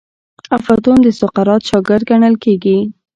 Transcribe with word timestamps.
افلاطون 0.57 0.97
د 1.03 1.07
سقراط 1.19 1.61
شاګرد 1.69 2.03
ګڼل 2.09 2.35
کیږي. 2.43 2.77